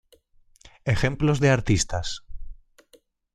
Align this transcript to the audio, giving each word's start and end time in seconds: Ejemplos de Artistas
Ejemplos 0.83 1.39
de 1.39 1.51
Artistas 1.51 2.23